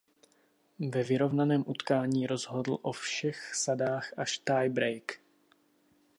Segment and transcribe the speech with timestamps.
[0.79, 5.13] Ve vyrovnaném utkání rozhodl o všech sadách až tiebreak.